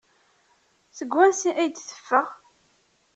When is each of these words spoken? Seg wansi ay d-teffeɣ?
Seg 0.97 1.09
wansi 1.15 1.51
ay 1.61 1.69
d-teffeɣ? 1.69 2.27